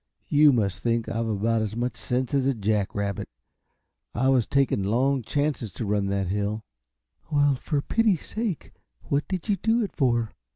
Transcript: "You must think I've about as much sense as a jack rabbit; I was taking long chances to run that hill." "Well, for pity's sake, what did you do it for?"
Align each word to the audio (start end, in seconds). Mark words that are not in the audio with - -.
"You 0.29 0.51
must 0.51 0.81
think 0.81 1.07
I've 1.07 1.27
about 1.27 1.61
as 1.61 1.75
much 1.75 1.95
sense 1.95 2.33
as 2.33 2.47
a 2.47 2.55
jack 2.55 2.95
rabbit; 2.95 3.29
I 4.15 4.29
was 4.29 4.47
taking 4.47 4.81
long 4.81 5.21
chances 5.21 5.71
to 5.73 5.85
run 5.85 6.07
that 6.07 6.29
hill." 6.29 6.63
"Well, 7.31 7.53
for 7.53 7.83
pity's 7.83 8.25
sake, 8.25 8.73
what 9.03 9.27
did 9.27 9.47
you 9.47 9.57
do 9.57 9.83
it 9.83 9.95
for?" 9.95 10.31